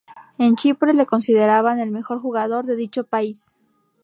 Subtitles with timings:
[0.39, 3.55] En Chipre le consideraban el mejor jugador de dicho país.